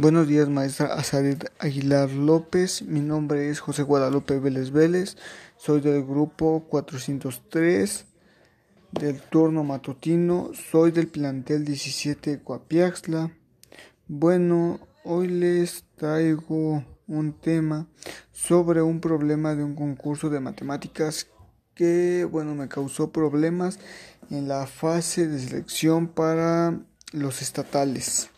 [0.00, 2.82] Buenos días, maestra Azarid Aguilar López.
[2.82, 5.16] Mi nombre es José Guadalupe Vélez Vélez.
[5.56, 8.06] Soy del grupo 403
[8.92, 10.52] del turno matutino.
[10.70, 13.32] Soy del plantel 17 Coapiaxla.
[14.06, 17.88] Bueno, hoy les traigo un tema
[18.30, 21.26] sobre un problema de un concurso de matemáticas
[21.74, 23.80] que, bueno, me causó problemas
[24.30, 26.78] en la fase de selección para
[27.12, 28.30] los estatales.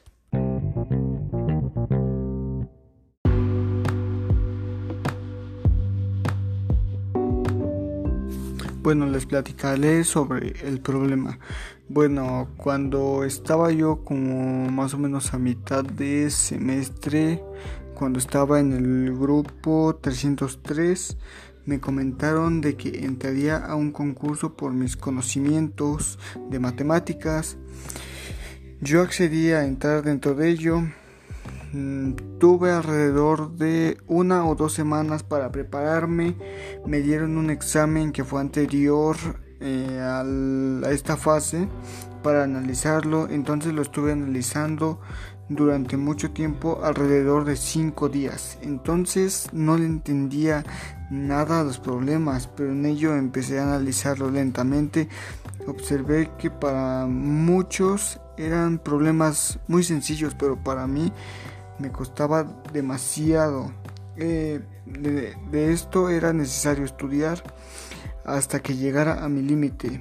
[8.82, 11.38] Bueno, les platicaré sobre el problema.
[11.90, 17.44] Bueno, cuando estaba yo como más o menos a mitad de semestre,
[17.94, 21.18] cuando estaba en el grupo 303,
[21.66, 26.18] me comentaron de que entraría a un concurso por mis conocimientos
[26.48, 27.58] de matemáticas.
[28.80, 30.82] Yo accedí a entrar dentro de ello
[31.72, 36.34] Mm, tuve alrededor de una o dos semanas para prepararme.
[36.86, 39.16] Me dieron un examen que fue anterior
[39.60, 41.68] eh, a esta fase
[42.22, 43.28] para analizarlo.
[43.28, 45.00] Entonces lo estuve analizando
[45.50, 48.56] durante mucho tiempo, alrededor de cinco días.
[48.62, 50.64] Entonces no le entendía
[51.10, 55.08] nada a los problemas, pero en ello empecé a analizarlo lentamente.
[55.66, 61.12] Observé que para muchos eran problemas muy sencillos, pero para mí
[61.78, 63.72] me costaba demasiado.
[64.22, 67.42] Eh, de, esto era necesario estudiar
[68.26, 69.98] hasta que llegara a mi límite.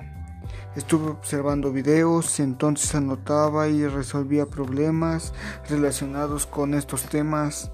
[0.75, 5.33] Estuve observando videos, entonces anotaba y resolvía problemas
[5.69, 7.71] relacionados con estos temas.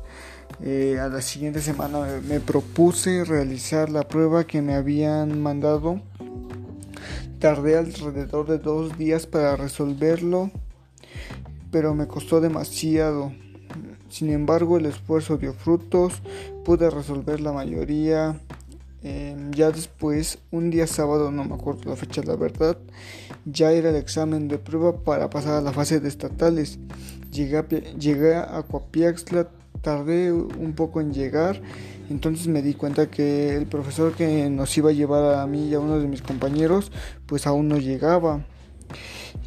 [0.62, 6.00] Eh, a la siguiente semana me propuse realizar la prueba que me habían mandado.
[7.40, 10.52] Tardé alrededor de dos días para resolverlo,
[11.72, 13.34] pero me costó demasiado.
[14.10, 16.22] Sin embargo, el esfuerzo dio frutos,
[16.64, 18.40] pude resolver la mayoría.
[19.04, 22.78] Em, ya después, un día sábado, no me acuerdo la fecha, la verdad,
[23.46, 26.80] ya era el examen de prueba para pasar a la fase de estatales.
[27.32, 29.50] Llegué a, llegué a Coapiaxla,
[29.82, 31.62] tardé un poco en llegar,
[32.10, 35.76] entonces me di cuenta que el profesor que nos iba a llevar a mí y
[35.76, 36.92] a uno de mis compañeros,
[37.28, 38.44] pues aún no llegaba.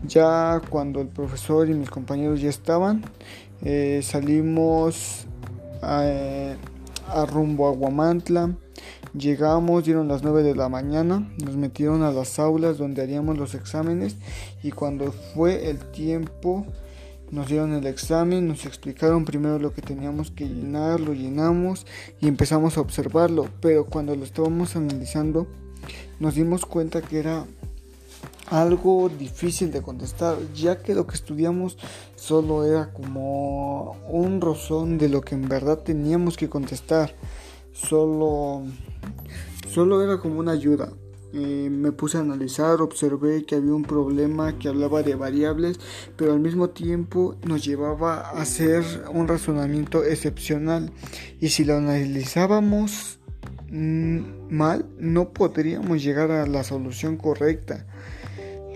[0.06, 3.04] Ya cuando el profesor y mis compañeros ya estaban,
[3.62, 5.26] eh, salimos
[5.82, 6.56] a,
[7.26, 8.54] rumbo a Guamantla.
[9.16, 13.54] Llegamos, dieron las 9 de la mañana, nos metieron a las aulas donde haríamos los
[13.54, 14.16] exámenes
[14.62, 16.66] y cuando fue el tiempo
[17.30, 21.86] nos dieron el examen, nos explicaron primero lo que teníamos que llenar, lo llenamos
[22.20, 25.46] y empezamos a observarlo, pero cuando lo estábamos analizando
[26.20, 27.46] nos dimos cuenta que era
[28.50, 31.76] algo difícil de contestar, ya que lo que estudiamos
[32.16, 37.14] solo era como un rozón de lo que en verdad teníamos que contestar.
[37.72, 38.62] Solo,
[39.68, 40.92] solo era como una ayuda.
[41.32, 45.78] me puse a analizar, observé que había un problema que hablaba de variables,
[46.16, 48.82] pero al mismo tiempo nos llevaba a hacer
[49.12, 50.90] un razonamiento excepcional.
[51.38, 53.18] Y si lo analizábamos
[53.70, 54.20] mm,
[54.50, 57.86] mal, no podríamos llegar a la solución correcta.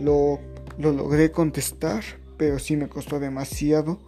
[0.01, 0.41] Lo,
[0.79, 2.03] logré contestar,
[2.37, 3.99] pero sí me costó demasiado,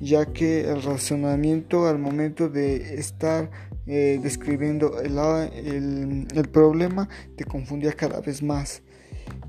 [0.00, 3.50] ya que el razonamiento al momento de estar
[3.86, 8.82] eh, describiendo el, el, problema te confundía cada vez más.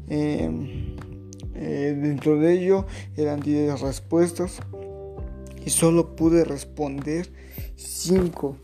[0.07, 0.95] Em,
[1.55, 4.59] eh, dentro de ello eran 10 respuestas
[5.65, 7.29] y solo pude responder
[7.75, 8.57] 5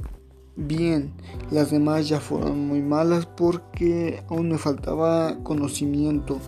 [0.56, 1.13] bien.
[1.51, 6.40] Las demás ya fueron muy malas porque aún me faltaba conocimiento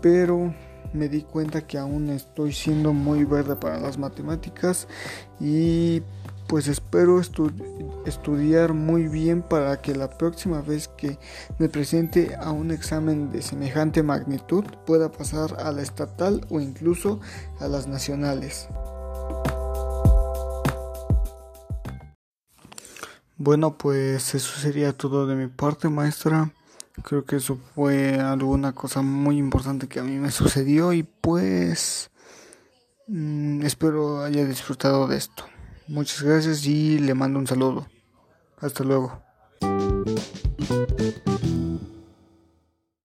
[0.00, 0.54] pero
[0.92, 4.88] me di cuenta que aún estoy siendo muy verde para las matemáticas
[5.38, 6.02] y
[6.48, 11.16] pues espero estudiar muy bien para que la próxima vez que
[11.60, 17.20] me presente a un examen de semejante magnitud pueda pasar a la estatal o incluso
[17.60, 18.68] a las nacionales.
[23.36, 26.52] Bueno, pues eso sería todo de mi parte, maestra.
[27.02, 32.10] Creo que eso fue alguna cosa muy importante que a mí me sucedió y pues
[33.06, 35.44] mm, espero haya disfrutado de esto.
[35.88, 37.86] Muchas gracias y le mando un saludo.
[38.60, 39.22] Hasta luego.